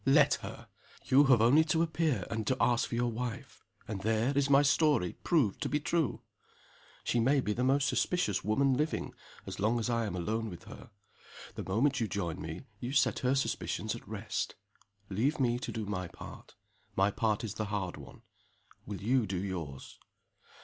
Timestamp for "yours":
19.37-19.99